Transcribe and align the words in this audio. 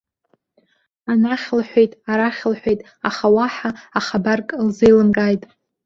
Анахь 1.11 1.47
лҳәеит, 1.57 1.91
арахь 2.11 2.43
лҳәеит, 2.51 2.79
аха 3.09 3.25
уаҳа 3.35 3.69
ахабарк 3.97 4.47
лзеилымкааит. 4.65 5.43